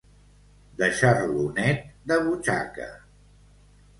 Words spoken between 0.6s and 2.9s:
Deixar-lo net de butxaca.